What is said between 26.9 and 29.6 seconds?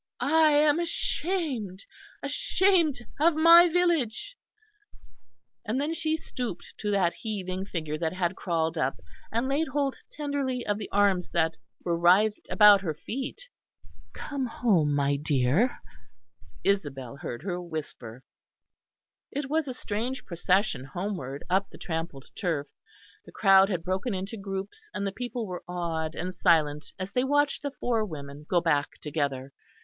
as they watched the four women go back together.